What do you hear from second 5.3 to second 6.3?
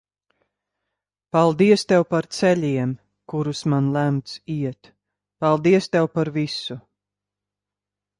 Paldies Tev